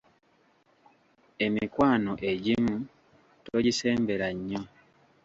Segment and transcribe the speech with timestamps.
[1.45, 2.75] Emikwano egimu
[3.45, 4.61] togisembera nnyo.